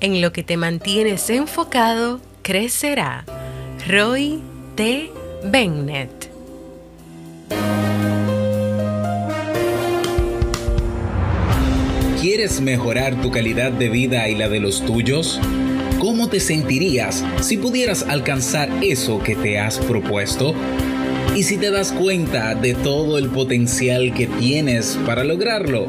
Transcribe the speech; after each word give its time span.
En 0.00 0.20
lo 0.20 0.32
que 0.32 0.44
te 0.44 0.56
mantienes 0.56 1.28
enfocado, 1.28 2.20
crecerá. 2.42 3.24
Roy 3.88 4.40
T. 4.76 5.10
Bennett. 5.42 6.30
¿Quieres 12.20 12.60
mejorar 12.60 13.20
tu 13.20 13.32
calidad 13.32 13.72
de 13.72 13.88
vida 13.88 14.28
y 14.28 14.36
la 14.36 14.48
de 14.48 14.60
los 14.60 14.84
tuyos? 14.86 15.40
¿Cómo 15.98 16.28
te 16.28 16.38
sentirías 16.38 17.24
si 17.40 17.56
pudieras 17.56 18.04
alcanzar 18.04 18.70
eso 18.84 19.20
que 19.20 19.34
te 19.34 19.58
has 19.58 19.78
propuesto? 19.78 20.54
¿Y 21.34 21.42
si 21.42 21.56
te 21.56 21.72
das 21.72 21.90
cuenta 21.90 22.54
de 22.54 22.74
todo 22.74 23.18
el 23.18 23.30
potencial 23.30 24.14
que 24.14 24.28
tienes 24.28 24.96
para 25.04 25.24
lograrlo? 25.24 25.88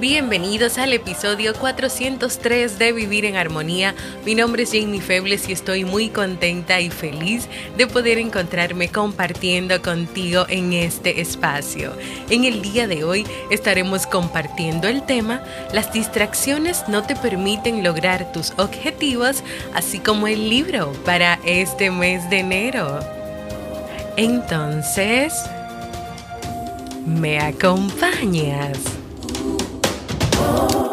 Bienvenidos 0.00 0.78
al 0.78 0.94
episodio 0.94 1.52
403 1.52 2.78
de 2.78 2.92
Vivir 2.92 3.26
en 3.26 3.36
Armonía. 3.36 3.94
Mi 4.24 4.34
nombre 4.34 4.62
es 4.62 4.72
Jamie 4.72 5.02
Febles 5.02 5.46
y 5.46 5.52
estoy 5.52 5.84
muy 5.84 6.08
contenta 6.08 6.80
y 6.80 6.88
feliz 6.88 7.48
de 7.76 7.86
poder 7.86 8.16
encontrarme 8.16 8.88
compartiendo 8.88 9.82
contigo 9.82 10.46
en 10.48 10.72
este 10.72 11.20
espacio. 11.20 11.92
En 12.30 12.46
el 12.46 12.62
día 12.62 12.88
de 12.88 13.04
hoy 13.04 13.26
estaremos 13.50 14.06
compartiendo 14.06 14.88
el 14.88 15.02
tema 15.02 15.42
Las 15.74 15.92
distracciones 15.92 16.88
no 16.88 17.02
te 17.02 17.14
permiten 17.14 17.84
lograr 17.84 18.32
tus 18.32 18.52
objetivos, 18.56 19.44
así 19.74 19.98
como 19.98 20.28
el 20.28 20.48
libro 20.48 20.94
para 21.04 21.38
este 21.44 21.90
mes 21.90 22.30
de 22.30 22.38
enero. 22.38 23.00
Entonces, 24.16 25.34
¿me 27.04 27.38
acompañas? 27.38 28.99
Oh. 30.42 30.89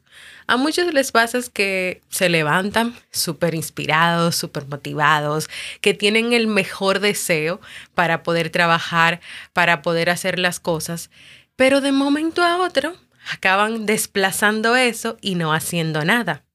A 0.47 0.55
muchos 0.55 0.93
les 0.93 1.11
pasa 1.11 1.39
que 1.53 2.01
se 2.07 2.29
levantan 2.29 2.95
súper 3.11 3.53
inspirados, 3.53 4.37
súper 4.37 4.65
motivados, 4.65 5.49
que 5.81 5.93
tienen 5.93 6.31
el 6.31 6.47
mejor 6.47 7.01
deseo 7.01 7.59
para 7.93 8.23
poder 8.23 8.49
trabajar, 8.49 9.19
para 9.51 9.81
poder 9.81 10.09
hacer 10.09 10.39
las 10.39 10.61
cosas, 10.61 11.11
pero 11.57 11.81
de 11.81 11.91
momento 11.91 12.43
a 12.43 12.57
otro 12.63 12.95
acaban 13.29 13.85
desplazando 13.85 14.77
eso 14.77 15.17
y 15.19 15.35
no 15.35 15.51
haciendo 15.53 16.05
nada. 16.05 16.46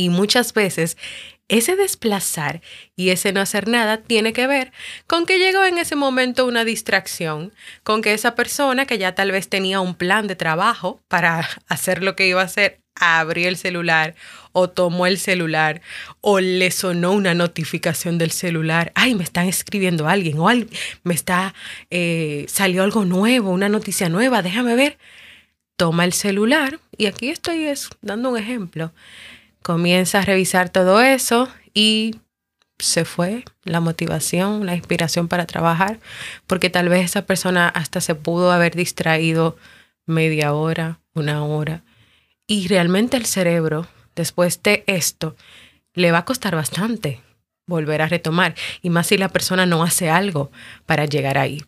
Y 0.00 0.08
muchas 0.08 0.54
veces 0.54 0.96
ese 1.48 1.76
desplazar 1.76 2.62
y 2.96 3.10
ese 3.10 3.34
no 3.34 3.40
hacer 3.42 3.68
nada 3.68 3.98
tiene 3.98 4.32
que 4.32 4.46
ver 4.46 4.72
con 5.06 5.26
que 5.26 5.38
llegó 5.38 5.62
en 5.62 5.76
ese 5.76 5.94
momento 5.94 6.46
una 6.46 6.64
distracción, 6.64 7.52
con 7.82 8.00
que 8.00 8.14
esa 8.14 8.34
persona 8.34 8.86
que 8.86 8.96
ya 8.96 9.14
tal 9.14 9.30
vez 9.30 9.50
tenía 9.50 9.80
un 9.80 9.94
plan 9.94 10.26
de 10.26 10.36
trabajo 10.36 11.02
para 11.08 11.46
hacer 11.68 12.02
lo 12.02 12.16
que 12.16 12.28
iba 12.28 12.40
a 12.40 12.46
hacer, 12.46 12.80
abrió 12.94 13.46
el 13.46 13.58
celular 13.58 14.14
o 14.52 14.70
tomó 14.70 15.06
el 15.06 15.18
celular 15.18 15.82
o 16.22 16.40
le 16.40 16.70
sonó 16.70 17.12
una 17.12 17.34
notificación 17.34 18.16
del 18.16 18.30
celular, 18.30 18.92
ay, 18.94 19.14
me 19.14 19.24
están 19.24 19.48
escribiendo 19.48 20.08
alguien 20.08 20.38
o 20.38 20.48
me 21.02 21.14
está, 21.14 21.52
eh, 21.90 22.46
salió 22.48 22.84
algo 22.84 23.04
nuevo, 23.04 23.50
una 23.50 23.68
noticia 23.68 24.08
nueva, 24.08 24.40
déjame 24.40 24.76
ver. 24.76 24.96
Toma 25.76 26.04
el 26.04 26.12
celular 26.14 26.78
y 26.96 27.06
aquí 27.06 27.28
estoy 27.28 27.66
dando 28.02 28.30
un 28.30 28.38
ejemplo 28.38 28.92
comienza 29.62 30.20
a 30.20 30.24
revisar 30.24 30.68
todo 30.70 31.00
eso 31.00 31.48
y 31.74 32.16
se 32.78 33.04
fue 33.04 33.44
la 33.64 33.80
motivación, 33.80 34.66
la 34.66 34.74
inspiración 34.74 35.28
para 35.28 35.46
trabajar, 35.46 36.00
porque 36.46 36.70
tal 36.70 36.88
vez 36.88 37.04
esa 37.04 37.26
persona 37.26 37.68
hasta 37.68 38.00
se 38.00 38.14
pudo 38.14 38.52
haber 38.52 38.74
distraído 38.74 39.56
media 40.06 40.54
hora, 40.54 41.00
una 41.14 41.44
hora. 41.44 41.82
Y 42.46 42.68
realmente 42.68 43.16
el 43.16 43.26
cerebro, 43.26 43.86
después 44.16 44.62
de 44.62 44.82
esto, 44.86 45.36
le 45.94 46.10
va 46.12 46.18
a 46.18 46.24
costar 46.24 46.54
bastante 46.56 47.20
volver 47.66 48.02
a 48.02 48.08
retomar, 48.08 48.54
y 48.82 48.90
más 48.90 49.06
si 49.06 49.16
la 49.16 49.28
persona 49.28 49.64
no 49.64 49.82
hace 49.84 50.10
algo 50.10 50.50
para 50.86 51.04
llegar 51.04 51.38
ahí. 51.38 51.62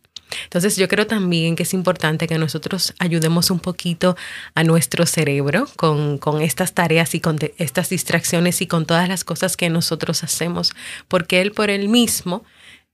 Entonces 0.44 0.76
yo 0.76 0.88
creo 0.88 1.06
también 1.06 1.56
que 1.56 1.62
es 1.62 1.74
importante 1.74 2.26
que 2.26 2.38
nosotros 2.38 2.94
ayudemos 2.98 3.50
un 3.50 3.60
poquito 3.60 4.16
a 4.54 4.64
nuestro 4.64 5.06
cerebro 5.06 5.68
con, 5.76 6.20
estas 6.42 6.72
tareas 6.72 7.14
y 7.14 7.20
con 7.20 7.38
estas 7.58 7.90
distracciones 7.90 8.60
y 8.62 8.66
con 8.66 8.86
todas 8.86 9.08
las 9.08 9.24
cosas 9.24 9.56
que 9.56 9.70
nosotros 9.70 10.24
hacemos, 10.24 10.72
porque 11.08 11.40
él 11.40 11.52
por 11.52 11.70
él 11.70 11.88
mismo 11.88 12.44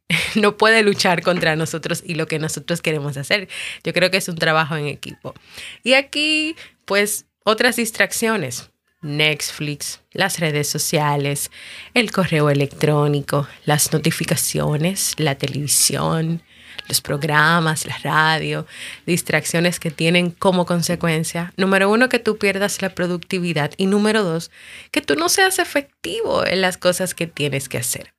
no 0.34 0.56
puede 0.56 0.82
luchar 0.82 1.22
contra 1.22 1.56
nosotros 1.56 2.02
y 2.04 2.14
lo 2.14 2.26
que 2.26 2.38
nosotros 2.38 2.82
queremos 2.82 3.16
hacer. 3.16 3.48
Yo 3.84 3.92
creo 3.92 4.10
que 4.10 4.16
es 4.18 4.28
un 4.28 4.36
trabajo 4.36 4.76
en 4.76 4.86
equipo. 4.86 5.34
Y 5.82 5.94
aquí, 5.94 6.56
pues, 6.84 7.26
otras 7.44 7.76
distracciones. 7.76 8.70
Netflix, 9.00 10.00
las 10.10 10.40
redes 10.40 10.68
sociales, 10.68 11.52
el 11.94 12.10
correo 12.10 12.50
electrónico, 12.50 13.46
las 13.64 13.92
notificaciones, 13.92 15.14
la 15.18 15.36
televisión, 15.36 16.42
los 16.86 17.00
programas, 17.00 17.86
la 17.86 17.98
radio, 17.98 18.66
distracciones 19.06 19.80
que 19.80 19.90
tienen 19.90 20.30
como 20.30 20.66
consecuencia, 20.66 21.52
número 21.56 21.90
uno, 21.90 22.08
que 22.08 22.18
tú 22.18 22.38
pierdas 22.38 22.82
la 22.82 22.90
productividad 22.90 23.72
y 23.76 23.86
número 23.86 24.22
dos, 24.22 24.50
que 24.90 25.00
tú 25.00 25.14
no 25.14 25.28
seas 25.28 25.58
efectivo 25.58 26.46
en 26.46 26.60
las 26.60 26.76
cosas 26.76 27.14
que 27.14 27.26
tienes 27.26 27.68
que 27.68 27.78
hacer. 27.78 28.12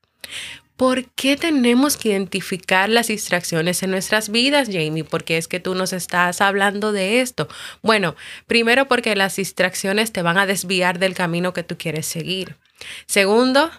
¿Por 0.80 1.10
qué 1.12 1.36
tenemos 1.36 1.98
que 1.98 2.08
identificar 2.08 2.88
las 2.88 3.08
distracciones 3.08 3.84
en 3.84 3.92
nuestras 3.92 4.30
vidas, 4.30 4.70
Jamie? 4.72 5.04
¿Por 5.04 5.26
qué 5.26 5.38
es 5.38 5.50
que 5.50 5.60
tú 5.60 5.76
nos 5.76 5.92
estás 5.92 6.40
hablando 6.40 6.94
de 6.94 7.20
esto? 7.20 7.50
Bueno, 7.82 8.16
primero 8.48 8.88
porque 8.88 9.14
las 9.18 9.36
distracciones 9.36 10.14
te 10.14 10.22
van 10.22 10.38
a 10.38 10.46
desviar 10.46 10.98
del 10.98 11.16
camino 11.16 11.52
que 11.52 11.64
tú 11.64 11.78
quieres 11.78 12.06
seguir. 12.06 12.56
Segundo, 13.08 13.70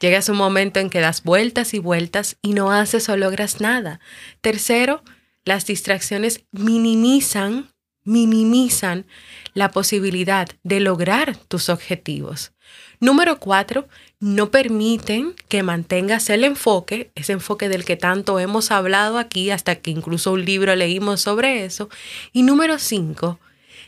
llegas 0.00 0.28
un 0.28 0.36
momento 0.36 0.80
en 0.80 0.90
que 0.90 1.00
das 1.00 1.22
vueltas 1.22 1.74
y 1.74 1.78
vueltas 1.78 2.36
y 2.42 2.54
no 2.54 2.72
haces 2.72 3.08
o 3.08 3.16
logras 3.16 3.60
nada. 3.60 4.00
Tercero, 4.40 5.04
las 5.44 5.66
distracciones 5.66 6.44
minimizan, 6.50 7.70
minimizan 8.04 9.06
la 9.54 9.70
posibilidad 9.70 10.48
de 10.62 10.80
lograr 10.80 11.36
tus 11.36 11.68
objetivos. 11.68 12.52
Número 12.98 13.40
cuatro, 13.40 13.88
no 14.20 14.50
permiten 14.50 15.34
que 15.48 15.62
mantengas 15.62 16.28
el 16.28 16.44
enfoque, 16.44 17.10
ese 17.14 17.32
enfoque 17.32 17.68
del 17.68 17.84
que 17.84 17.96
tanto 17.96 18.38
hemos 18.38 18.70
hablado 18.70 19.18
aquí, 19.18 19.50
hasta 19.50 19.76
que 19.76 19.90
incluso 19.90 20.32
un 20.32 20.44
libro 20.44 20.76
leímos 20.76 21.22
sobre 21.22 21.64
eso. 21.64 21.88
Y 22.32 22.42
número 22.42 22.78
cinco, 22.78 23.40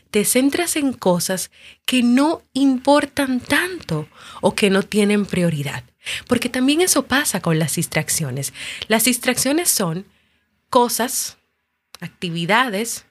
te 0.09 0.25
centras 0.25 0.75
en 0.75 0.93
cosas 0.93 1.51
que 1.85 2.01
no 2.03 2.41
importan 2.53 3.39
tanto 3.39 4.07
o 4.41 4.55
que 4.55 4.69
no 4.69 4.83
tienen 4.83 5.25
prioridad. 5.25 5.83
Porque 6.27 6.49
también 6.49 6.81
eso 6.81 7.05
pasa 7.05 7.41
con 7.41 7.59
las 7.59 7.75
distracciones. 7.75 8.53
Las 8.87 9.05
distracciones 9.05 9.69
son 9.69 10.05
cosas, 10.69 11.37
actividades 11.99 13.05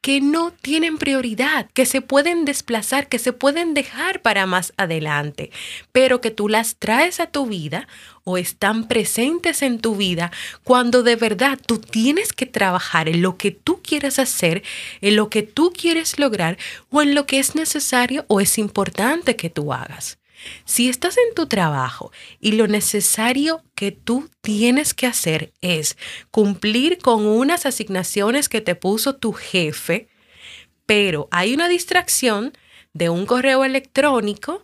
que 0.00 0.20
no 0.20 0.50
tienen 0.50 0.96
prioridad, 0.96 1.68
que 1.74 1.84
se 1.84 2.00
pueden 2.00 2.44
desplazar, 2.44 3.08
que 3.08 3.18
se 3.18 3.32
pueden 3.32 3.74
dejar 3.74 4.22
para 4.22 4.46
más 4.46 4.72
adelante, 4.76 5.50
pero 5.92 6.20
que 6.20 6.30
tú 6.30 6.48
las 6.48 6.76
traes 6.76 7.20
a 7.20 7.26
tu 7.26 7.46
vida 7.46 7.86
o 8.24 8.38
están 8.38 8.88
presentes 8.88 9.60
en 9.62 9.78
tu 9.78 9.96
vida 9.96 10.30
cuando 10.64 11.02
de 11.02 11.16
verdad 11.16 11.58
tú 11.64 11.78
tienes 11.78 12.32
que 12.32 12.46
trabajar 12.46 13.08
en 13.08 13.20
lo 13.20 13.36
que 13.36 13.50
tú 13.50 13.80
quieres 13.82 14.18
hacer, 14.18 14.62
en 15.02 15.16
lo 15.16 15.28
que 15.28 15.42
tú 15.42 15.72
quieres 15.76 16.18
lograr 16.18 16.56
o 16.90 17.02
en 17.02 17.14
lo 17.14 17.26
que 17.26 17.38
es 17.38 17.54
necesario 17.54 18.24
o 18.28 18.40
es 18.40 18.56
importante 18.56 19.36
que 19.36 19.50
tú 19.50 19.72
hagas. 19.72 20.19
Si 20.64 20.88
estás 20.88 21.16
en 21.16 21.34
tu 21.34 21.46
trabajo 21.46 22.12
y 22.40 22.52
lo 22.52 22.66
necesario 22.66 23.62
que 23.74 23.92
tú 23.92 24.30
tienes 24.40 24.94
que 24.94 25.06
hacer 25.06 25.52
es 25.60 25.96
cumplir 26.30 26.98
con 26.98 27.26
unas 27.26 27.66
asignaciones 27.66 28.48
que 28.48 28.60
te 28.60 28.74
puso 28.74 29.16
tu 29.16 29.32
jefe, 29.32 30.08
pero 30.86 31.28
hay 31.30 31.54
una 31.54 31.68
distracción 31.68 32.52
de 32.92 33.08
un 33.08 33.26
correo 33.26 33.64
electrónico, 33.64 34.62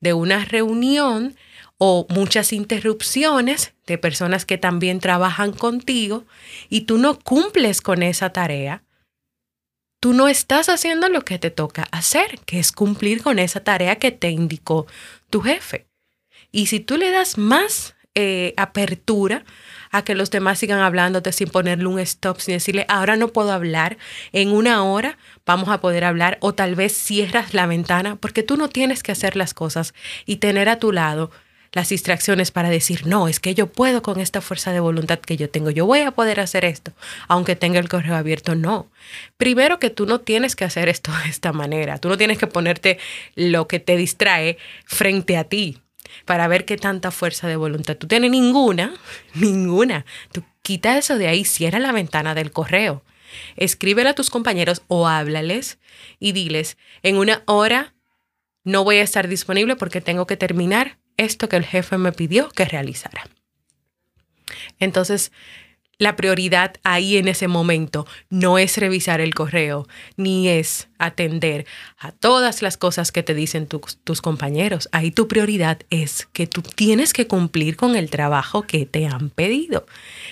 de 0.00 0.12
una 0.12 0.44
reunión 0.44 1.36
o 1.78 2.06
muchas 2.10 2.52
interrupciones 2.52 3.74
de 3.86 3.98
personas 3.98 4.44
que 4.44 4.58
también 4.58 5.00
trabajan 5.00 5.52
contigo 5.52 6.24
y 6.68 6.82
tú 6.82 6.98
no 6.98 7.18
cumples 7.18 7.80
con 7.80 8.02
esa 8.02 8.30
tarea, 8.30 8.82
tú 10.00 10.12
no 10.12 10.28
estás 10.28 10.68
haciendo 10.68 11.08
lo 11.08 11.24
que 11.24 11.38
te 11.38 11.50
toca 11.50 11.88
hacer, 11.90 12.38
que 12.46 12.58
es 12.58 12.72
cumplir 12.72 13.22
con 13.22 13.38
esa 13.38 13.60
tarea 13.60 13.96
que 13.96 14.10
te 14.10 14.30
indicó 14.30 14.86
tu 15.30 15.40
jefe. 15.40 15.86
Y 16.50 16.66
si 16.66 16.80
tú 16.80 16.96
le 16.96 17.10
das 17.10 17.36
más 17.36 17.94
eh, 18.14 18.54
apertura 18.56 19.44
a 19.90 20.02
que 20.02 20.14
los 20.14 20.30
demás 20.30 20.58
sigan 20.58 20.80
hablándote 20.80 21.32
sin 21.32 21.48
ponerle 21.48 21.86
un 21.86 21.98
stop, 21.98 22.40
sin 22.40 22.54
decirle, 22.54 22.84
ahora 22.88 23.16
no 23.16 23.28
puedo 23.28 23.52
hablar, 23.52 23.98
en 24.32 24.50
una 24.50 24.82
hora 24.82 25.18
vamos 25.46 25.68
a 25.68 25.80
poder 25.80 26.04
hablar, 26.04 26.38
o 26.40 26.54
tal 26.54 26.74
vez 26.74 26.92
cierras 26.92 27.54
la 27.54 27.66
ventana, 27.66 28.16
porque 28.16 28.42
tú 28.42 28.56
no 28.56 28.68
tienes 28.68 29.02
que 29.02 29.12
hacer 29.12 29.36
las 29.36 29.54
cosas 29.54 29.94
y 30.26 30.36
tener 30.36 30.68
a 30.68 30.78
tu 30.78 30.92
lado 30.92 31.30
las 31.78 31.90
distracciones 31.90 32.50
para 32.50 32.70
decir, 32.70 33.06
no, 33.06 33.28
es 33.28 33.38
que 33.38 33.54
yo 33.54 33.68
puedo 33.68 34.02
con 34.02 34.18
esta 34.18 34.40
fuerza 34.40 34.72
de 34.72 34.80
voluntad 34.80 35.20
que 35.20 35.36
yo 35.36 35.48
tengo, 35.48 35.70
yo 35.70 35.86
voy 35.86 36.00
a 36.00 36.10
poder 36.10 36.40
hacer 36.40 36.64
esto, 36.64 36.90
aunque 37.28 37.54
tenga 37.54 37.78
el 37.78 37.88
correo 37.88 38.16
abierto, 38.16 38.56
no. 38.56 38.90
Primero 39.36 39.78
que 39.78 39.88
tú 39.88 40.04
no 40.04 40.18
tienes 40.18 40.56
que 40.56 40.64
hacer 40.64 40.88
esto 40.88 41.12
de 41.22 41.30
esta 41.30 41.52
manera, 41.52 41.98
tú 41.98 42.08
no 42.08 42.16
tienes 42.16 42.36
que 42.36 42.48
ponerte 42.48 42.98
lo 43.36 43.68
que 43.68 43.78
te 43.78 43.96
distrae 43.96 44.58
frente 44.86 45.36
a 45.36 45.44
ti 45.44 45.78
para 46.24 46.48
ver 46.48 46.64
qué 46.64 46.76
tanta 46.76 47.12
fuerza 47.12 47.46
de 47.46 47.54
voluntad 47.54 47.96
tú 47.96 48.08
tienes, 48.08 48.32
ninguna, 48.32 48.92
ninguna. 49.34 50.04
Tú 50.32 50.42
quita 50.62 50.98
eso 50.98 51.16
de 51.16 51.28
ahí, 51.28 51.44
cierra 51.44 51.78
la 51.78 51.92
ventana 51.92 52.34
del 52.34 52.50
correo, 52.50 53.04
escríbele 53.54 54.08
a 54.08 54.14
tus 54.16 54.30
compañeros 54.30 54.82
o 54.88 55.06
háblales 55.06 55.78
y 56.18 56.32
diles, 56.32 56.76
en 57.04 57.18
una 57.18 57.44
hora 57.46 57.94
no 58.64 58.82
voy 58.82 58.96
a 58.96 59.02
estar 59.02 59.28
disponible 59.28 59.76
porque 59.76 60.00
tengo 60.00 60.26
que 60.26 60.36
terminar 60.36 60.98
esto 61.18 61.48
que 61.48 61.56
el 61.56 61.64
jefe 61.64 61.98
me 61.98 62.12
pidió 62.12 62.48
que 62.48 62.64
realizara. 62.64 63.28
Entonces, 64.78 65.30
la 65.98 66.14
prioridad 66.14 66.76
ahí 66.84 67.16
en 67.16 67.26
ese 67.26 67.48
momento 67.48 68.06
no 68.30 68.56
es 68.58 68.76
revisar 68.76 69.20
el 69.20 69.34
correo, 69.34 69.88
ni 70.16 70.48
es 70.48 70.86
atender 70.98 71.66
a 71.98 72.12
todas 72.12 72.62
las 72.62 72.76
cosas 72.76 73.10
que 73.10 73.24
te 73.24 73.34
dicen 73.34 73.66
tus 73.66 74.22
compañeros. 74.22 74.88
Ahí 74.92 75.10
tu 75.10 75.26
prioridad 75.26 75.80
es 75.90 76.28
que 76.32 76.46
tú 76.46 76.62
tienes 76.62 77.12
que 77.12 77.26
cumplir 77.26 77.76
con 77.76 77.96
el 77.96 78.10
trabajo 78.10 78.62
que 78.62 78.86
te 78.86 79.06
han 79.06 79.30
pedido. 79.30 79.86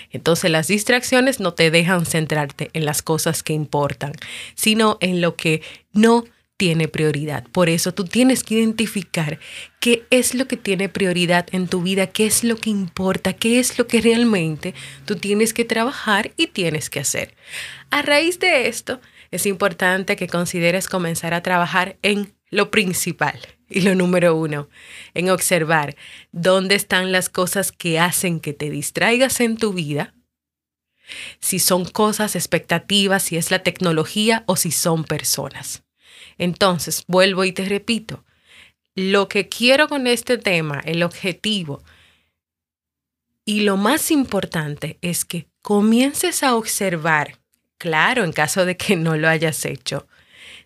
Entonces 0.09 0.49
las 0.51 0.67
distracciones 0.67 1.41
no 1.41 1.53
te 1.53 1.69
dejan 1.69 2.05
centrarte 2.05 2.69
en 2.71 2.85
las 2.85 3.01
cosas 3.01 3.43
que 3.43 3.51
importan, 3.51 4.13
sino 4.55 4.97
en 5.01 5.19
lo 5.19 5.35
que 5.35 5.61
no 5.91 6.23
tiene 6.57 6.87
prioridad. 6.87 7.45
Por 7.51 7.69
eso 7.69 7.93
tú 7.93 8.03
tienes 8.03 8.43
que 8.43 8.55
identificar 8.55 9.39
qué 9.79 10.05
es 10.09 10.33
lo 10.33 10.47
que 10.47 10.57
tiene 10.57 10.89
prioridad 10.89 11.47
en 11.51 11.67
tu 11.67 11.83
vida, 11.83 12.07
qué 12.07 12.25
es 12.25 12.43
lo 12.43 12.57
que 12.57 12.71
importa, 12.71 13.33
qué 13.33 13.59
es 13.59 13.77
lo 13.77 13.87
que 13.87 14.01
realmente 14.01 14.73
tú 15.05 15.15
tienes 15.15 15.53
que 15.53 15.65
trabajar 15.65 16.31
y 16.35 16.47
tienes 16.47 16.89
que 16.89 16.99
hacer. 16.99 17.35
A 17.91 18.01
raíz 18.01 18.39
de 18.39 18.67
esto, 18.67 18.99
es 19.29 19.45
importante 19.45 20.15
que 20.15 20.27
consideres 20.27 20.87
comenzar 20.87 21.33
a 21.33 21.43
trabajar 21.43 21.97
en 22.01 22.33
lo 22.49 22.71
principal 22.71 23.39
y 23.69 23.81
lo 23.81 23.93
número 23.95 24.35
uno, 24.35 24.69
en 25.13 25.29
observar 25.29 25.95
dónde 26.31 26.75
están 26.75 27.11
las 27.11 27.29
cosas 27.29 27.71
que 27.71 27.99
hacen 27.99 28.39
que 28.39 28.53
te 28.53 28.69
distraigas 28.69 29.41
en 29.41 29.57
tu 29.57 29.73
vida, 29.73 30.13
si 31.39 31.59
son 31.59 31.85
cosas, 31.85 32.35
expectativas, 32.35 33.23
si 33.23 33.37
es 33.37 33.51
la 33.51 33.59
tecnología 33.59 34.43
o 34.45 34.55
si 34.55 34.71
son 34.71 35.03
personas. 35.03 35.86
Entonces, 36.37 37.03
vuelvo 37.07 37.43
y 37.43 37.51
te 37.51 37.65
repito, 37.65 38.23
lo 38.95 39.27
que 39.29 39.47
quiero 39.47 39.87
con 39.87 40.07
este 40.07 40.37
tema, 40.37 40.81
el 40.85 41.03
objetivo 41.03 41.83
y 43.45 43.61
lo 43.61 43.77
más 43.77 44.11
importante 44.11 44.97
es 45.01 45.23
que 45.23 45.47
comiences 45.61 46.43
a 46.43 46.55
observar, 46.55 47.39
claro, 47.77 48.23
en 48.23 48.33
caso 48.33 48.65
de 48.65 48.75
que 48.75 48.95
no 48.95 49.15
lo 49.15 49.29
hayas 49.29 49.63
hecho, 49.65 50.07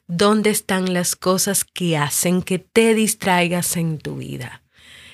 dónde 0.07 0.49
están 0.49 0.93
las 0.93 1.15
cosas 1.15 1.63
que 1.63 1.95
hacen 1.95 2.41
que 2.41 2.57
te 2.57 2.95
distraigas 2.95 3.77
en 3.77 3.99
tu 3.99 4.17
vida. 4.17 4.63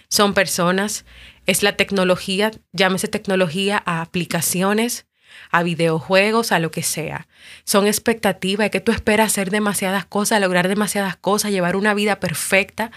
Son 0.10 0.34
personas, 0.34 1.06
es 1.46 1.62
la 1.62 1.76
tecnología, 1.76 2.52
llámese 2.72 3.08
tecnología 3.10 3.84
a 3.86 4.02
aplicaciones, 4.02 5.06
a 5.52 5.64
videojuegos, 5.64 6.52
a 6.52 6.60
lo 6.60 6.72
que 6.72 6.84
sea. 6.84 7.28
Son 7.64 7.88
expectativas, 7.88 8.70
que 8.70 8.82
tú 8.82 8.92
esperas 8.92 9.32
hacer 9.32 9.50
demasiadas 9.50 10.06
cosas, 10.06 10.42
lograr 10.42 10.68
demasiadas 10.68 11.16
cosas, 11.16 11.52
llevar 11.52 11.76
una 11.76 11.94
vida 11.94 12.20
perfecta 12.20 12.92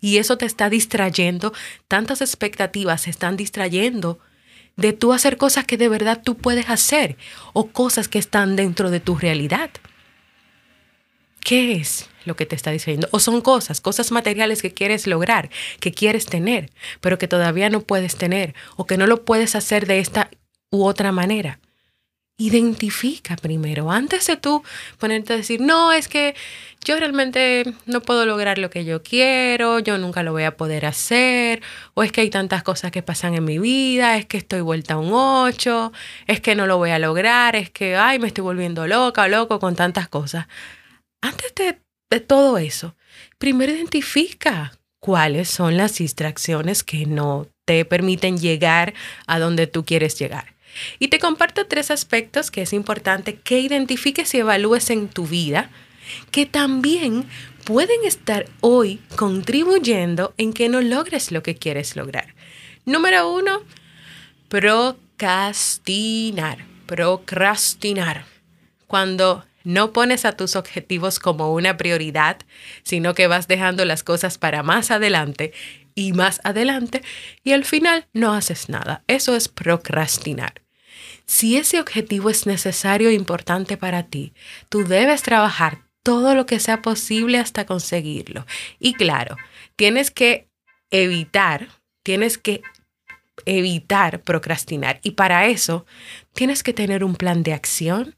y 0.00 0.18
eso 0.18 0.36
te 0.36 0.46
está 0.46 0.68
distrayendo. 0.68 1.52
Tantas 1.88 2.20
expectativas 2.20 3.02
se 3.02 3.10
están 3.10 3.36
distrayendo 3.36 4.18
de 4.76 4.92
tú 4.92 5.12
hacer 5.12 5.36
cosas 5.36 5.64
que 5.64 5.76
de 5.76 5.88
verdad 5.88 6.20
tú 6.22 6.36
puedes 6.36 6.68
hacer 6.68 7.16
o 7.52 7.68
cosas 7.68 8.08
que 8.08 8.18
están 8.18 8.56
dentro 8.56 8.90
de 8.90 9.00
tu 9.00 9.16
realidad. 9.16 9.70
¿Qué 11.40 11.74
es 11.74 12.08
lo 12.24 12.36
que 12.36 12.46
te 12.46 12.56
está 12.56 12.70
distrayendo? 12.70 13.08
O 13.12 13.20
son 13.20 13.42
cosas, 13.42 13.80
cosas 13.80 14.10
materiales 14.10 14.62
que 14.62 14.72
quieres 14.72 15.06
lograr, 15.06 15.50
que 15.78 15.92
quieres 15.92 16.26
tener, 16.26 16.70
pero 17.00 17.18
que 17.18 17.28
todavía 17.28 17.68
no 17.68 17.82
puedes 17.82 18.16
tener 18.16 18.54
o 18.76 18.86
que 18.86 18.96
no 18.96 19.06
lo 19.06 19.24
puedes 19.24 19.54
hacer 19.54 19.86
de 19.86 19.98
esta 19.98 20.30
u 20.70 20.84
otra 20.84 21.12
manera. 21.12 21.60
Identifica 22.36 23.36
primero, 23.36 23.92
antes 23.92 24.26
de 24.26 24.36
tú 24.36 24.64
ponerte 24.98 25.32
a 25.32 25.36
decir, 25.36 25.60
no, 25.60 25.92
es 25.92 26.08
que 26.08 26.34
yo 26.84 26.98
realmente 26.98 27.62
no 27.86 28.02
puedo 28.02 28.26
lograr 28.26 28.58
lo 28.58 28.70
que 28.70 28.84
yo 28.84 29.04
quiero, 29.04 29.78
yo 29.78 29.98
nunca 29.98 30.24
lo 30.24 30.32
voy 30.32 30.42
a 30.42 30.56
poder 30.56 30.84
hacer, 30.84 31.62
o 31.94 32.02
es 32.02 32.10
que 32.10 32.22
hay 32.22 32.30
tantas 32.30 32.64
cosas 32.64 32.90
que 32.90 33.02
pasan 33.02 33.36
en 33.36 33.44
mi 33.44 33.60
vida, 33.60 34.16
es 34.16 34.26
que 34.26 34.36
estoy 34.36 34.62
vuelta 34.62 34.94
a 34.94 34.98
un 34.98 35.12
8, 35.12 35.92
es 36.26 36.40
que 36.40 36.56
no 36.56 36.66
lo 36.66 36.76
voy 36.76 36.90
a 36.90 36.98
lograr, 36.98 37.54
es 37.54 37.70
que, 37.70 37.94
ay, 37.94 38.18
me 38.18 38.26
estoy 38.26 38.42
volviendo 38.42 38.88
loca 38.88 39.28
loco 39.28 39.60
con 39.60 39.76
tantas 39.76 40.08
cosas. 40.08 40.48
Antes 41.22 41.54
de, 41.54 41.78
de 42.10 42.18
todo 42.18 42.58
eso, 42.58 42.96
primero 43.38 43.72
identifica 43.72 44.72
cuáles 44.98 45.48
son 45.50 45.76
las 45.76 45.98
distracciones 45.98 46.82
que 46.82 47.06
no 47.06 47.46
te 47.64 47.84
permiten 47.84 48.38
llegar 48.38 48.92
a 49.28 49.38
donde 49.38 49.68
tú 49.68 49.84
quieres 49.84 50.18
llegar. 50.18 50.53
Y 50.98 51.08
te 51.08 51.18
comparto 51.18 51.66
tres 51.66 51.90
aspectos 51.90 52.50
que 52.50 52.62
es 52.62 52.72
importante 52.72 53.36
que 53.36 53.60
identifiques 53.60 54.32
y 54.34 54.38
evalúes 54.38 54.88
en 54.90 55.08
tu 55.08 55.26
vida, 55.26 55.70
que 56.30 56.46
también 56.46 57.26
pueden 57.64 58.04
estar 58.04 58.46
hoy 58.60 59.00
contribuyendo 59.16 60.34
en 60.36 60.52
que 60.52 60.68
no 60.68 60.80
logres 60.80 61.32
lo 61.32 61.42
que 61.42 61.56
quieres 61.56 61.96
lograr. 61.96 62.34
Número 62.84 63.32
uno, 63.32 63.62
procrastinar. 64.48 66.58
Procrastinar. 66.86 68.26
Cuando 68.86 69.44
no 69.64 69.92
pones 69.92 70.26
a 70.26 70.36
tus 70.36 70.56
objetivos 70.56 71.18
como 71.18 71.54
una 71.54 71.78
prioridad, 71.78 72.36
sino 72.82 73.14
que 73.14 73.26
vas 73.26 73.48
dejando 73.48 73.86
las 73.86 74.02
cosas 74.02 74.36
para 74.36 74.62
más 74.62 74.90
adelante 74.90 75.54
y 75.94 76.12
más 76.12 76.42
adelante 76.44 77.02
y 77.42 77.52
al 77.52 77.64
final 77.64 78.06
no 78.12 78.34
haces 78.34 78.68
nada. 78.68 79.02
Eso 79.06 79.34
es 79.34 79.48
procrastinar. 79.48 80.63
Si 81.26 81.56
ese 81.56 81.80
objetivo 81.80 82.30
es 82.30 82.46
necesario 82.46 83.08
e 83.08 83.14
importante 83.14 83.76
para 83.76 84.04
ti, 84.04 84.34
tú 84.68 84.84
debes 84.84 85.22
trabajar 85.22 85.84
todo 86.02 86.34
lo 86.34 86.46
que 86.46 86.60
sea 86.60 86.82
posible 86.82 87.38
hasta 87.38 87.64
conseguirlo. 87.64 88.46
Y 88.78 88.92
claro, 88.94 89.36
tienes 89.74 90.10
que 90.10 90.48
evitar, 90.90 91.68
tienes 92.02 92.38
que 92.38 92.62
evitar 93.46 94.22
procrastinar. 94.22 95.00
Y 95.02 95.12
para 95.12 95.46
eso, 95.46 95.86
tienes 96.34 96.62
que 96.62 96.74
tener 96.74 97.02
un 97.04 97.16
plan 97.16 97.42
de 97.42 97.54
acción, 97.54 98.14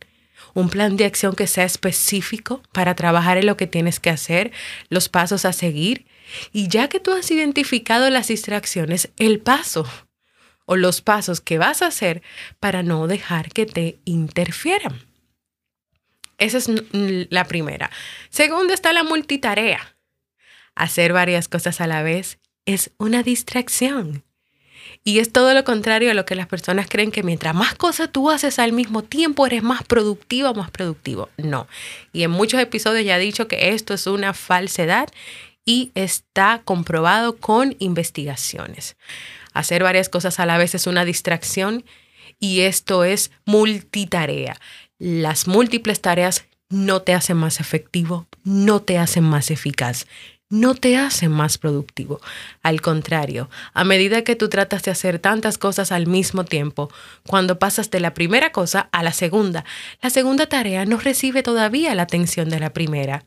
un 0.53 0.69
plan 0.69 0.97
de 0.97 1.05
acción 1.05 1.35
que 1.35 1.47
sea 1.47 1.65
específico 1.65 2.63
para 2.73 2.95
trabajar 2.97 3.39
en 3.39 3.47
lo 3.47 3.57
que 3.57 3.67
tienes 3.67 4.01
que 4.01 4.11
hacer, 4.11 4.53
los 4.89 5.09
pasos 5.09 5.45
a 5.45 5.53
seguir. 5.53 6.07
Y 6.53 6.69
ya 6.69 6.89
que 6.89 6.99
tú 6.99 7.13
has 7.13 7.31
identificado 7.31 8.11
las 8.11 8.29
distracciones, 8.29 9.11
el 9.17 9.39
paso 9.41 9.87
o 10.67 10.77
los 10.77 11.01
pasos 11.01 11.41
que 11.41 11.59
vas 11.59 11.81
a 11.81 11.87
hacer 11.87 12.23
para 12.61 12.83
no 12.83 13.07
dejar 13.07 13.51
que 13.51 13.67
te 13.67 13.99
interfieran. 14.05 15.01
Esa 16.39 16.59
es 16.59 16.71
la 16.93 17.45
primera. 17.45 17.91
Segunda 18.29 18.75
está 18.75 18.93
la 18.93 19.05
multitarea. 19.05 19.97
Hacer 20.75 21.15
varias 21.15 21.49
cosas 21.49 21.81
a 21.81 21.87
la 21.87 22.03
vez 22.03 22.39
es 22.67 22.91
una 22.99 23.23
distracción. 23.23 24.23
Y 25.03 25.21
es 25.21 25.33
todo 25.33 25.55
lo 25.55 25.65
contrario 25.65 26.11
a 26.11 26.15
lo 26.15 26.27
que 26.27 26.35
las 26.35 26.47
personas 26.47 26.89
creen 26.89 27.11
que 27.11 27.23
mientras 27.23 27.55
más 27.55 27.75
cosas 27.75 28.11
tú 28.11 28.31
haces 28.31 28.59
al 28.59 28.73
mismo 28.73 29.03
tiempo 29.03 29.47
eres 29.47 29.63
más 29.63 29.85
productivo 29.85 30.51
o 30.51 30.55
más 30.55 30.71
productivo. 30.71 31.31
No. 31.39 31.69
Y 32.13 32.25
en 32.25 32.31
muchos 32.31 32.61
episodios 32.61 33.05
ya 33.05 33.17
he 33.17 33.21
dicho 33.21 33.49
que 33.49 33.71
esto 33.71 33.95
es 33.95 34.07
una 34.07 34.35
falsedad 34.35 35.09
y 35.67 35.91
está 35.95 36.63
comprobado 36.65 37.37
con 37.37 37.77
investigaciones. 37.81 38.97
Hacer 39.53 39.83
varias 39.83 40.09
cosas 40.09 40.41
a 40.41 40.47
la 40.47 40.57
vez 40.57 40.75
es 40.75 40.87
una 40.87 41.05
distracción 41.05 41.85
y 42.39 42.61
esto 42.61 43.05
es 43.05 43.31
multitarea. 43.45 44.59
Las 44.99 45.47
múltiples 45.47 46.01
tareas 46.01 46.47
no 46.71 47.03
te 47.03 47.13
hacen 47.13 47.37
más 47.37 47.61
efectivo, 47.61 48.27
no 48.45 48.81
te 48.81 48.97
hacen 48.97 49.25
más 49.25 49.51
eficaz, 49.51 50.07
no 50.49 50.75
te 50.75 50.97
hacen 50.97 51.33
más 51.33 51.59
productivo. 51.59 52.21
Al 52.63 52.81
contrario, 52.81 53.51
a 53.75 53.85
medida 53.85 54.23
que 54.23 54.37
tú 54.37 54.49
tratas 54.49 54.83
de 54.85 54.93
hacer 54.93 55.19
tantas 55.19 55.59
cosas 55.59 55.91
al 55.91 56.07
mismo 56.07 56.45
tiempo, 56.45 56.91
cuando 57.27 57.59
pasas 57.59 57.91
de 57.91 58.01
la 58.01 58.15
primera 58.15 58.53
cosa 58.53 58.89
a 58.93 59.03
la 59.03 59.13
segunda, 59.13 59.65
la 60.01 60.11
segunda 60.11 60.47
tarea 60.47 60.85
no 60.85 60.99
recibe 60.99 61.43
todavía 61.43 61.95
la 61.95 62.03
atención 62.03 62.49
de 62.49 62.61
la 62.61 62.73
primera. 62.73 63.25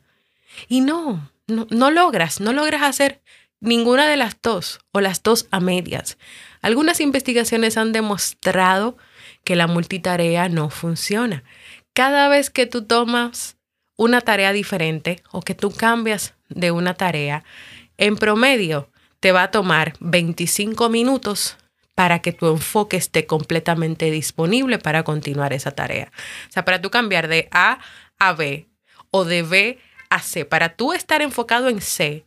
Y 0.68 0.80
no, 0.80 1.30
no, 1.50 1.90
logras, 1.90 2.40
no 2.40 2.52
logras 2.52 2.82
hacer 2.82 3.20
ninguna 3.60 4.08
de 4.08 4.16
las 4.16 4.36
dos 4.42 4.80
o 4.92 5.00
las 5.00 5.22
dos 5.22 5.46
a 5.50 5.60
medias. 5.60 6.18
Algunas 6.62 7.00
investigaciones 7.00 7.76
han 7.76 7.92
demostrado 7.92 8.96
que 9.44 9.56
la 9.56 9.66
multitarea 9.66 10.48
no 10.48 10.70
funciona. 10.70 11.44
Cada 11.92 12.28
vez 12.28 12.50
que 12.50 12.66
tú 12.66 12.84
tomas 12.84 13.56
una 13.96 14.20
tarea 14.20 14.52
diferente 14.52 15.22
o 15.30 15.42
que 15.42 15.54
tú 15.54 15.70
cambias 15.70 16.34
de 16.48 16.70
una 16.70 16.94
tarea, 16.94 17.44
en 17.98 18.16
promedio 18.16 18.90
te 19.20 19.32
va 19.32 19.44
a 19.44 19.50
tomar 19.50 19.92
25 20.00 20.88
minutos 20.88 21.58
para 21.94 22.20
que 22.20 22.32
tu 22.32 22.48
enfoque 22.48 22.96
esté 22.96 23.26
completamente 23.26 24.10
disponible 24.10 24.78
para 24.78 25.02
continuar 25.02 25.52
esa 25.52 25.72
tarea. 25.72 26.10
O 26.48 26.52
sea, 26.52 26.64
para 26.64 26.80
tú 26.80 26.90
cambiar 26.90 27.28
de 27.28 27.48
A 27.52 27.78
a 28.18 28.32
B 28.32 28.68
o 29.10 29.24
de 29.24 29.42
B 29.42 29.78
a 30.10 30.20
C, 30.20 30.44
para 30.44 30.70
tú 30.70 30.92
estar 30.92 31.22
enfocado 31.22 31.68
en 31.68 31.80
C, 31.80 32.24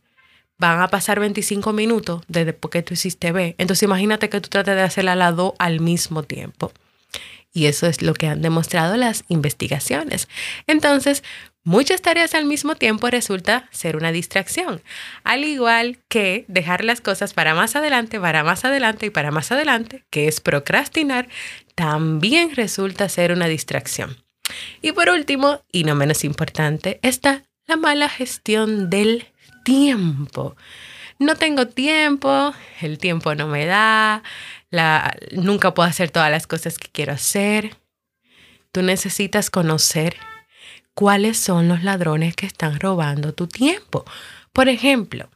van 0.58 0.80
a 0.80 0.88
pasar 0.88 1.20
25 1.20 1.72
minutos 1.72 2.22
desde 2.28 2.56
que 2.56 2.82
tú 2.82 2.94
hiciste 2.94 3.32
B. 3.32 3.54
Entonces 3.58 3.82
imagínate 3.84 4.28
que 4.28 4.40
tú 4.40 4.48
trates 4.48 4.74
de 4.74 4.82
hacer 4.82 5.04
la 5.04 5.14
lado 5.14 5.54
al 5.58 5.80
mismo 5.80 6.22
tiempo. 6.22 6.72
Y 7.52 7.66
eso 7.66 7.86
es 7.86 8.02
lo 8.02 8.14
que 8.14 8.26
han 8.26 8.42
demostrado 8.42 8.96
las 8.96 9.24
investigaciones. 9.28 10.28
Entonces, 10.66 11.22
muchas 11.62 12.02
tareas 12.02 12.34
al 12.34 12.46
mismo 12.46 12.74
tiempo 12.74 13.08
resulta 13.10 13.68
ser 13.70 13.96
una 13.96 14.10
distracción. 14.10 14.82
Al 15.22 15.44
igual 15.44 15.98
que 16.08 16.44
dejar 16.48 16.82
las 16.82 17.00
cosas 17.00 17.32
para 17.32 17.54
más 17.54 17.76
adelante, 17.76 18.18
para 18.18 18.42
más 18.42 18.64
adelante 18.64 19.06
y 19.06 19.10
para 19.10 19.30
más 19.30 19.52
adelante, 19.52 20.02
que 20.10 20.26
es 20.26 20.40
procrastinar, 20.40 21.28
también 21.76 22.56
resulta 22.56 23.08
ser 23.08 23.30
una 23.30 23.46
distracción. 23.46 24.16
Y 24.82 24.90
por 24.90 25.08
último, 25.08 25.62
y 25.70 25.84
no 25.84 25.94
menos 25.94 26.24
importante, 26.24 26.98
está 27.02 27.44
la 27.66 27.76
mala 27.76 28.08
gestión 28.08 28.90
del 28.90 29.26
tiempo. 29.64 30.56
No 31.18 31.36
tengo 31.36 31.68
tiempo, 31.68 32.54
el 32.80 32.98
tiempo 32.98 33.34
no 33.34 33.46
me 33.46 33.66
da, 33.66 34.22
la, 34.70 35.16
nunca 35.32 35.72
puedo 35.72 35.88
hacer 35.88 36.10
todas 36.10 36.30
las 36.30 36.46
cosas 36.46 36.78
que 36.78 36.88
quiero 36.88 37.12
hacer. 37.12 37.76
Tú 38.72 38.82
necesitas 38.82 39.50
conocer 39.50 40.16
cuáles 40.94 41.38
son 41.38 41.68
los 41.68 41.84
ladrones 41.84 42.34
que 42.34 42.46
están 42.46 42.80
robando 42.80 43.32
tu 43.32 43.46
tiempo. 43.46 44.04
Por 44.52 44.68
ejemplo, 44.68 45.30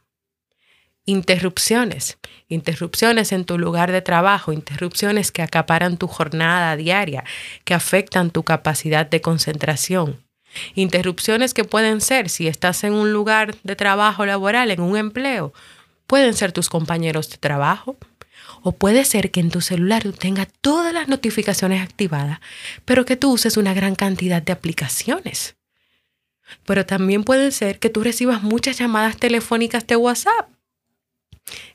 interrupciones, 1.05 2.17
interrupciones 2.49 3.31
en 3.31 3.45
tu 3.45 3.57
lugar 3.57 3.91
de 3.91 4.01
trabajo, 4.01 4.51
interrupciones 4.51 5.31
que 5.31 5.41
acaparan 5.41 5.97
tu 5.97 6.07
jornada 6.07 6.75
diaria, 6.75 7.23
que 7.63 7.73
afectan 7.73 8.31
tu 8.31 8.43
capacidad 8.43 9.05
de 9.05 9.21
concentración. 9.21 10.28
Interrupciones 10.75 11.53
que 11.53 11.63
pueden 11.63 12.01
ser 12.01 12.29
si 12.29 12.47
estás 12.47 12.83
en 12.83 12.93
un 12.93 13.13
lugar 13.13 13.55
de 13.63 13.75
trabajo 13.75 14.25
laboral, 14.25 14.71
en 14.71 14.81
un 14.81 14.97
empleo, 14.97 15.53
pueden 16.07 16.33
ser 16.33 16.51
tus 16.51 16.69
compañeros 16.69 17.29
de 17.29 17.37
trabajo, 17.37 17.97
o 18.61 18.73
puede 18.73 19.05
ser 19.05 19.31
que 19.31 19.39
en 19.39 19.51
tu 19.51 19.61
celular 19.61 20.03
tú 20.03 20.11
tengas 20.11 20.47
todas 20.61 20.93
las 20.93 21.07
notificaciones 21.07 21.81
activadas, 21.81 22.39
pero 22.85 23.05
que 23.05 23.15
tú 23.15 23.31
uses 23.31 23.57
una 23.57 23.73
gran 23.73 23.95
cantidad 23.95 24.41
de 24.41 24.51
aplicaciones. 24.51 25.55
Pero 26.65 26.85
también 26.85 27.23
puede 27.23 27.51
ser 27.51 27.79
que 27.79 27.89
tú 27.89 28.03
recibas 28.03 28.41
muchas 28.41 28.77
llamadas 28.77 29.17
telefónicas 29.17 29.85
de 29.85 29.95
WhatsApp. 29.95 30.49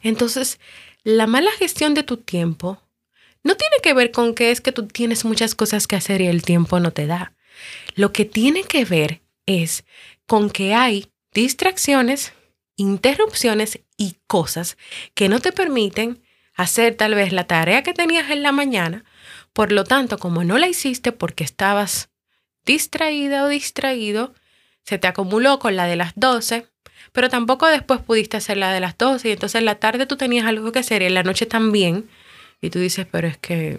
Entonces, 0.02 0.58
la 1.04 1.26
mala 1.26 1.50
gestión 1.52 1.94
de 1.94 2.02
tu 2.02 2.16
tiempo 2.16 2.80
no 3.42 3.56
tiene 3.56 3.76
que 3.82 3.94
ver 3.94 4.10
con 4.10 4.34
que 4.34 4.50
es 4.50 4.60
que 4.60 4.72
tú 4.72 4.86
tienes 4.86 5.24
muchas 5.24 5.54
cosas 5.54 5.86
que 5.86 5.96
hacer 5.96 6.20
y 6.20 6.26
el 6.26 6.42
tiempo 6.42 6.80
no 6.80 6.90
te 6.90 7.06
da. 7.06 7.33
Lo 7.94 8.12
que 8.12 8.24
tiene 8.24 8.64
que 8.64 8.84
ver 8.84 9.22
es 9.46 9.84
con 10.26 10.50
que 10.50 10.74
hay 10.74 11.08
distracciones, 11.32 12.32
interrupciones 12.76 13.80
y 13.96 14.16
cosas 14.26 14.76
que 15.14 15.28
no 15.28 15.40
te 15.40 15.52
permiten 15.52 16.22
hacer 16.54 16.94
tal 16.94 17.14
vez 17.14 17.32
la 17.32 17.46
tarea 17.46 17.82
que 17.82 17.92
tenías 17.92 18.30
en 18.30 18.42
la 18.42 18.52
mañana. 18.52 19.04
Por 19.52 19.72
lo 19.72 19.84
tanto, 19.84 20.18
como 20.18 20.44
no 20.44 20.58
la 20.58 20.68
hiciste 20.68 21.12
porque 21.12 21.44
estabas 21.44 22.10
distraída 22.64 23.44
o 23.44 23.48
distraído, 23.48 24.34
se 24.84 24.98
te 24.98 25.06
acumuló 25.06 25.58
con 25.58 25.76
la 25.76 25.86
de 25.86 25.96
las 25.96 26.12
12, 26.16 26.66
pero 27.12 27.28
tampoco 27.28 27.66
después 27.66 28.00
pudiste 28.00 28.36
hacer 28.36 28.56
la 28.56 28.72
de 28.72 28.80
las 28.80 28.96
12 28.98 29.28
y 29.28 29.32
entonces 29.32 29.58
en 29.58 29.64
la 29.66 29.76
tarde 29.76 30.06
tú 30.06 30.16
tenías 30.16 30.46
algo 30.46 30.72
que 30.72 30.80
hacer 30.80 31.02
y 31.02 31.06
en 31.06 31.14
la 31.14 31.22
noche 31.22 31.46
también. 31.46 32.08
Y 32.60 32.70
tú 32.70 32.78
dices, 32.78 33.06
pero 33.10 33.28
es 33.28 33.36
que 33.38 33.78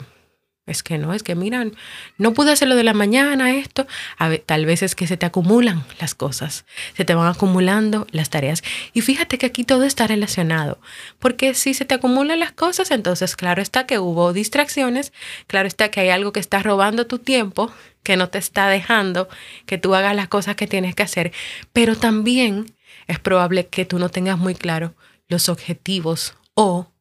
es 0.67 0.81
que 0.81 0.97
no, 0.97 1.13
es 1.13 1.21
que 1.21 1.35
miran, 1.35 1.75
no 2.17 2.33
pude 2.33 2.51
hacerlo 2.51 2.75
de 2.75 2.83
la 2.83 2.93
mañana 2.93 3.55
esto. 3.55 3.85
A 4.17 4.29
ver, 4.29 4.43
tal 4.45 4.65
vez 4.65 4.81
es 4.81 4.95
que 4.95 5.05
se 5.05 5.15
te 5.15 5.25
acumulan 5.25 5.83
las 5.99 6.15
cosas, 6.15 6.65
se 6.95 7.05
te 7.05 7.13
van 7.13 7.27
acumulando 7.27 8.07
las 8.11 8.29
tareas. 8.31 8.63
Y 8.93 9.01
fíjate 9.01 9.37
que 9.37 9.45
aquí 9.45 9.63
todo 9.63 9.83
está 9.83 10.07
relacionado, 10.07 10.79
porque 11.19 11.53
si 11.53 11.73
se 11.73 11.85
te 11.85 11.93
acumulan 11.93 12.39
las 12.39 12.51
cosas, 12.51 12.89
entonces 12.91 13.35
claro 13.35 13.61
está 13.61 13.85
que 13.85 13.99
hubo 13.99 14.33
distracciones, 14.33 15.13
claro 15.47 15.67
está 15.67 15.89
que 15.89 15.99
hay 15.99 16.09
algo 16.09 16.33
que 16.33 16.39
está 16.39 16.63
robando 16.63 17.05
tu 17.05 17.19
tiempo, 17.19 17.71
que 18.01 18.17
no 18.17 18.29
te 18.29 18.37
está 18.37 18.67
dejando 18.67 19.29
que 19.65 19.77
tú 19.77 19.93
hagas 19.93 20.15
las 20.15 20.27
cosas 20.27 20.55
que 20.55 20.67
tienes 20.67 20.95
que 20.95 21.03
hacer, 21.03 21.31
pero 21.73 21.95
también 21.95 22.75
es 23.07 23.19
probable 23.19 23.67
que 23.67 23.85
tú 23.85 23.99
no 23.99 24.09
tengas 24.09 24.37
muy 24.37 24.55
claro 24.55 24.95
los 25.27 25.49
objetivos 25.49 26.35
o 26.55 26.91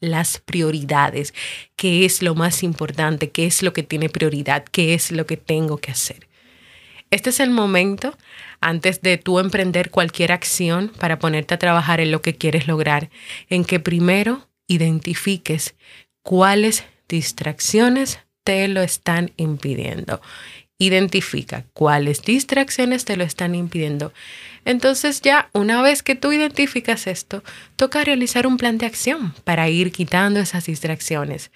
las 0.00 0.38
prioridades, 0.38 1.34
qué 1.76 2.04
es 2.04 2.22
lo 2.22 2.34
más 2.34 2.62
importante, 2.62 3.30
qué 3.30 3.46
es 3.46 3.62
lo 3.62 3.72
que 3.72 3.82
tiene 3.82 4.08
prioridad, 4.08 4.64
qué 4.64 4.94
es 4.94 5.12
lo 5.12 5.26
que 5.26 5.36
tengo 5.36 5.78
que 5.78 5.90
hacer. 5.92 6.26
Este 7.10 7.30
es 7.30 7.40
el 7.40 7.50
momento 7.50 8.16
antes 8.60 9.02
de 9.02 9.18
tú 9.18 9.40
emprender 9.40 9.90
cualquier 9.90 10.32
acción 10.32 10.92
para 10.98 11.18
ponerte 11.18 11.54
a 11.54 11.58
trabajar 11.58 12.00
en 12.00 12.12
lo 12.12 12.22
que 12.22 12.36
quieres 12.36 12.68
lograr, 12.68 13.10
en 13.48 13.64
que 13.64 13.80
primero 13.80 14.48
identifiques 14.68 15.74
cuáles 16.22 16.84
distracciones 17.08 18.20
te 18.44 18.68
lo 18.68 18.80
están 18.80 19.32
impidiendo. 19.36 20.20
Identifica 20.82 21.66
cuáles 21.74 22.22
distracciones 22.22 23.04
te 23.04 23.18
lo 23.18 23.22
están 23.22 23.54
impidiendo. 23.54 24.14
Entonces 24.64 25.20
ya 25.20 25.50
una 25.52 25.82
vez 25.82 26.02
que 26.02 26.14
tú 26.14 26.32
identificas 26.32 27.06
esto, 27.06 27.44
toca 27.76 28.02
realizar 28.02 28.46
un 28.46 28.56
plan 28.56 28.78
de 28.78 28.86
acción 28.86 29.34
para 29.44 29.68
ir 29.68 29.92
quitando 29.92 30.40
esas 30.40 30.64
distracciones. 30.64 31.50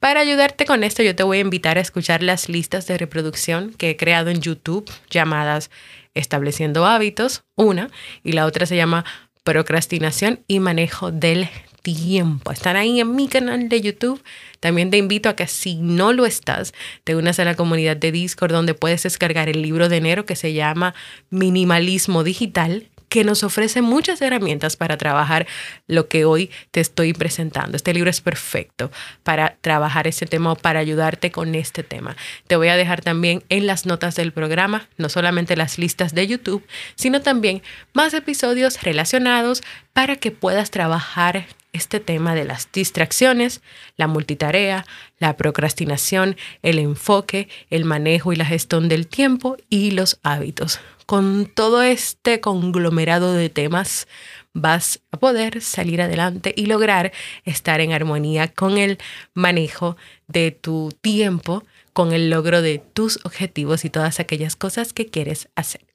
Para 0.00 0.20
ayudarte 0.20 0.66
con 0.66 0.82
esto, 0.82 1.04
yo 1.04 1.14
te 1.14 1.22
voy 1.22 1.38
a 1.38 1.42
invitar 1.42 1.78
a 1.78 1.82
escuchar 1.82 2.24
las 2.24 2.48
listas 2.48 2.88
de 2.88 2.98
reproducción 2.98 3.72
que 3.72 3.90
he 3.90 3.96
creado 3.96 4.30
en 4.30 4.40
YouTube 4.40 4.90
llamadas 5.08 5.70
Estableciendo 6.14 6.84
hábitos, 6.84 7.44
una, 7.54 7.90
y 8.24 8.32
la 8.32 8.46
otra 8.46 8.66
se 8.66 8.76
llama 8.76 9.04
Procrastinación 9.44 10.40
y 10.48 10.58
manejo 10.58 11.12
del 11.12 11.48
tiempo. 11.84 12.50
Están 12.50 12.76
ahí 12.76 12.98
en 12.98 13.14
mi 13.14 13.28
canal 13.28 13.68
de 13.68 13.80
YouTube. 13.82 14.24
También 14.58 14.90
te 14.90 14.96
invito 14.96 15.28
a 15.28 15.36
que 15.36 15.46
si 15.46 15.74
no 15.76 16.14
lo 16.14 16.24
estás, 16.24 16.72
te 17.04 17.14
unas 17.14 17.38
a 17.38 17.44
la 17.44 17.54
comunidad 17.54 17.96
de 17.96 18.10
Discord 18.10 18.52
donde 18.52 18.72
puedes 18.72 19.02
descargar 19.02 19.50
el 19.50 19.60
libro 19.60 19.90
de 19.90 19.98
enero 19.98 20.24
que 20.24 20.34
se 20.34 20.54
llama 20.54 20.94
Minimalismo 21.28 22.24
Digital 22.24 22.88
que 23.10 23.22
nos 23.22 23.44
ofrece 23.44 23.80
muchas 23.80 24.20
herramientas 24.22 24.76
para 24.76 24.96
trabajar 24.96 25.46
lo 25.86 26.08
que 26.08 26.24
hoy 26.24 26.50
te 26.72 26.80
estoy 26.80 27.12
presentando. 27.12 27.76
Este 27.76 27.94
libro 27.94 28.10
es 28.10 28.20
perfecto 28.20 28.90
para 29.22 29.56
trabajar 29.60 30.08
este 30.08 30.26
tema 30.26 30.50
o 30.50 30.56
para 30.56 30.80
ayudarte 30.80 31.30
con 31.30 31.54
este 31.54 31.84
tema. 31.84 32.16
Te 32.48 32.56
voy 32.56 32.68
a 32.68 32.76
dejar 32.76 33.02
también 33.02 33.44
en 33.50 33.68
las 33.68 33.86
notas 33.86 34.16
del 34.16 34.32
programa, 34.32 34.88
no 34.96 35.08
solamente 35.08 35.54
las 35.54 35.78
listas 35.78 36.12
de 36.12 36.26
YouTube, 36.26 36.66
sino 36.96 37.20
también 37.22 37.62
más 37.92 38.14
episodios 38.14 38.82
relacionados 38.82 39.62
para 39.92 40.16
que 40.16 40.32
puedas 40.32 40.72
trabajar 40.72 41.46
este 41.74 42.00
tema 42.00 42.34
de 42.34 42.44
las 42.44 42.70
distracciones, 42.72 43.60
la 43.96 44.06
multitarea, 44.06 44.86
la 45.18 45.36
procrastinación, 45.36 46.36
el 46.62 46.78
enfoque, 46.78 47.48
el 47.68 47.84
manejo 47.84 48.32
y 48.32 48.36
la 48.36 48.46
gestión 48.46 48.88
del 48.88 49.06
tiempo 49.06 49.58
y 49.68 49.90
los 49.90 50.18
hábitos. 50.22 50.80
Con 51.04 51.46
todo 51.46 51.82
este 51.82 52.40
conglomerado 52.40 53.34
de 53.34 53.50
temas 53.50 54.08
vas 54.54 55.00
a 55.10 55.18
poder 55.18 55.60
salir 55.60 56.00
adelante 56.00 56.54
y 56.56 56.66
lograr 56.66 57.12
estar 57.44 57.80
en 57.80 57.92
armonía 57.92 58.48
con 58.48 58.78
el 58.78 58.98
manejo 59.34 59.96
de 60.28 60.52
tu 60.52 60.90
tiempo, 61.02 61.64
con 61.92 62.12
el 62.12 62.30
logro 62.30 62.62
de 62.62 62.78
tus 62.78 63.18
objetivos 63.24 63.84
y 63.84 63.90
todas 63.90 64.20
aquellas 64.20 64.56
cosas 64.56 64.92
que 64.92 65.06
quieres 65.06 65.48
hacer. 65.56 65.93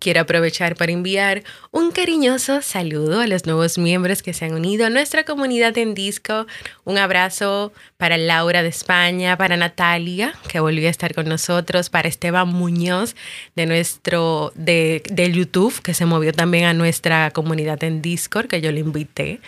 Quiero 0.00 0.20
aprovechar 0.20 0.76
para 0.76 0.92
enviar 0.92 1.42
un 1.72 1.90
cariñoso 1.90 2.62
saludo 2.62 3.20
a 3.20 3.26
los 3.26 3.46
nuevos 3.46 3.78
miembros 3.78 4.22
que 4.22 4.32
se 4.32 4.44
han 4.44 4.54
unido 4.54 4.86
a 4.86 4.90
nuestra 4.90 5.24
comunidad 5.24 5.76
en 5.76 5.94
Disco. 5.94 6.46
Un 6.84 6.98
abrazo 6.98 7.72
para 7.96 8.16
Laura 8.16 8.62
de 8.62 8.68
España, 8.68 9.36
para 9.36 9.56
Natalia, 9.56 10.34
que 10.46 10.60
volvió 10.60 10.86
a 10.86 10.90
estar 10.92 11.16
con 11.16 11.28
nosotros, 11.28 11.90
para 11.90 12.06
Esteban 12.06 12.46
Muñoz 12.46 13.16
de 13.56 13.66
nuestro 13.66 14.52
de, 14.54 15.02
de 15.10 15.32
YouTube, 15.32 15.82
que 15.82 15.94
se 15.94 16.06
movió 16.06 16.32
también 16.32 16.66
a 16.66 16.74
nuestra 16.74 17.32
comunidad 17.32 17.82
en 17.82 18.00
Discord, 18.00 18.46
que 18.46 18.60
yo 18.60 18.70
le 18.70 18.78
invité. 18.78 19.40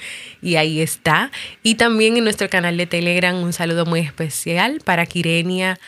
Y 0.42 0.56
ahí 0.56 0.80
está. 0.80 1.30
Y 1.62 1.76
también 1.76 2.16
en 2.16 2.24
nuestro 2.24 2.50
canal 2.50 2.76
de 2.76 2.88
Telegram, 2.88 3.40
un 3.40 3.52
saludo 3.52 3.86
muy 3.86 4.00
especial 4.00 4.80
para 4.84 5.06
Kirenia 5.06 5.78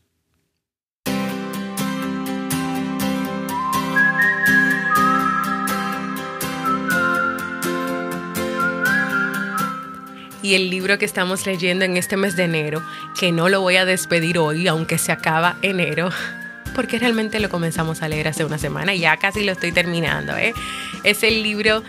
El 10.54 10.70
libro 10.70 10.98
que 10.98 11.04
estamos 11.04 11.46
leyendo 11.46 11.84
en 11.84 11.96
este 11.96 12.16
mes 12.16 12.36
de 12.36 12.44
enero, 12.44 12.82
que 13.18 13.32
no 13.32 13.48
lo 13.48 13.60
voy 13.60 13.76
a 13.76 13.84
despedir 13.84 14.38
hoy, 14.38 14.66
aunque 14.68 14.98
se 14.98 15.12
acaba 15.12 15.56
enero, 15.62 16.10
porque 16.74 16.98
realmente 16.98 17.40
lo 17.40 17.48
comenzamos 17.48 18.02
a 18.02 18.08
leer 18.08 18.28
hace 18.28 18.44
una 18.44 18.58
semana 18.58 18.94
y 18.94 19.00
ya 19.00 19.16
casi 19.16 19.44
lo 19.44 19.52
estoy 19.52 19.72
terminando. 19.72 20.36
¿eh? 20.36 20.54
Es 21.04 21.22
el 21.22 21.42
libro 21.42 21.82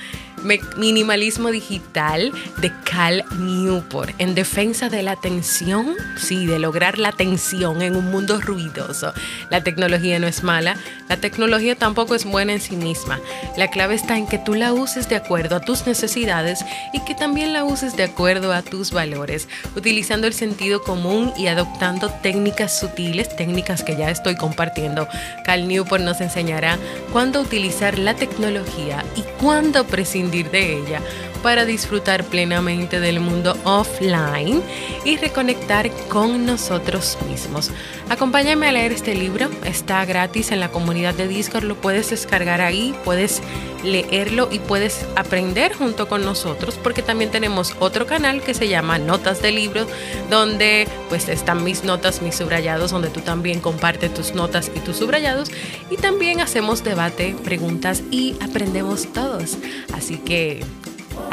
Minimalismo 0.77 1.49
Digital 1.49 2.32
de 2.58 2.71
Cal 2.84 3.23
Newport 3.38 4.13
en 4.17 4.36
defensa 4.36 4.89
de 4.89 5.04
la 5.04 5.12
atención, 5.12 5.95
sí, 6.17 6.45
de 6.45 6.60
lograr 6.60 6.97
la 6.97 7.10
atención 7.10 7.82
en 7.82 7.95
un 7.95 8.12
mundo 8.12 8.39
ruidoso. 8.41 9.13
La 9.49 9.63
tecnología 9.63 10.19
no 10.19 10.27
es 10.27 10.43
mala, 10.43 10.77
la 11.10 11.17
tecnología 11.17 11.75
tampoco 11.75 12.15
es 12.15 12.25
buena 12.25 12.54
en 12.54 12.62
sí 12.62 12.75
misma. 12.75 13.19
La 13.58 13.69
clave 13.69 13.95
está 13.95 14.17
en 14.17 14.27
que 14.27 14.38
tú 14.38 14.54
la 14.54 14.73
uses 14.73 15.10
de 15.10 15.15
acuerdo 15.15 15.56
a 15.56 15.60
tus 15.60 15.86
necesidades 15.86 16.65
y 16.93 16.99
que 17.01 17.15
también 17.15 17.54
la 17.54 17.63
uses 17.63 17.95
de 17.95 18.04
acuerdo 18.04 18.54
a 18.54 18.62
tus 18.62 18.91
valores, 18.91 19.47
utilizando 19.75 20.27
el 20.27 20.34
sentido 20.34 20.82
común 20.82 21.34
y 21.38 21.47
adoptando 21.47 22.10
técnicas 22.21 22.80
sutiles, 22.80 23.36
técnicas 23.36 23.84
que 23.84 23.95
ya 23.95 24.10
estoy 24.10 24.36
compartiendo. 24.36 25.08
Cal 25.45 25.67
Newport 25.67 26.04
nos 26.04 26.21
enseñará 26.21 26.77
cuándo 27.12 27.41
utilizar 27.41 27.99
la 27.99 28.15
tecnología 28.15 29.04
y 29.15 29.21
cuándo 29.39 29.86
de 30.32 30.78
ella 30.78 31.02
para 31.41 31.65
disfrutar 31.65 32.23
plenamente 32.23 32.99
del 32.99 33.19
mundo 33.19 33.58
offline 33.63 34.62
y 35.06 35.17
reconectar 35.17 35.89
con 36.10 36.45
nosotros 36.45 37.17
mismos. 37.30 37.71
Acompáñame 38.10 38.67
a 38.67 38.71
leer 38.71 38.91
este 38.91 39.15
libro, 39.15 39.49
está 39.65 40.04
gratis 40.06 40.51
en 40.51 40.60
la 40.60 40.69
comunidad 40.69 41.13
de 41.13 41.27
Discord, 41.27 41.63
lo 41.63 41.75
puedes 41.75 42.10
descargar 42.10 42.62
ahí, 42.62 42.95
puedes 43.04 43.41
leerlo 43.84 44.47
y 44.51 44.60
puedes 44.60 45.06
aprender 45.15 45.73
junto 45.73 46.08
con 46.08 46.23
nosotros 46.23 46.77
porque 46.82 47.01
también 47.01 47.32
tenemos 47.32 47.75
otro 47.80 48.06
canal 48.06 48.41
que 48.41 48.54
se 48.54 48.67
llama 48.67 48.99
Notas 48.99 49.41
de 49.41 49.51
Libros 49.51 49.88
donde 50.30 50.88
pues 51.10 51.27
están 51.30 51.63
mis 51.63 51.84
notas, 51.84 52.21
mis 52.21 52.36
subrayados, 52.36 52.91
donde 52.91 53.10
tú 53.10 53.21
también 53.21 53.60
compartes 53.60 54.13
tus 54.13 54.34
notas 54.34 54.71
y 54.75 54.80
tus 54.80 54.97
subrayados 54.97 55.51
y 55.89 55.97
también 55.97 56.41
hacemos 56.41 56.84
debate, 56.84 57.36
preguntas 57.43 58.04
y 58.12 58.36
aprendemos 58.41 59.12
todos. 59.12 59.58
Así 59.93 60.17
que 60.17 60.63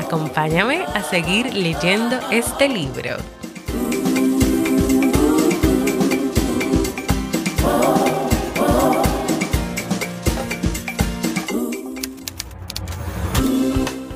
Acompáñame 0.09 0.87
a 0.95 1.03
seguir 1.03 1.53
leyendo 1.53 2.19
este 2.31 2.67
libro. 2.67 3.19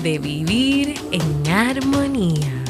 de 0.00 0.20
Vivir 0.20 0.94
en 1.10 1.52
Armonía. 1.52 2.60